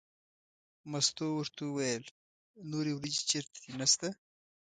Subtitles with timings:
[0.91, 2.03] مستو ورته وویل
[2.71, 4.07] نورې وریجې چېرته دي نشته.